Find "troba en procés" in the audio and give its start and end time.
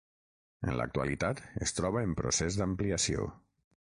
1.81-2.59